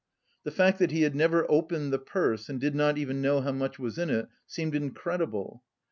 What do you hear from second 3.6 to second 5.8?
was in it seemed incredible.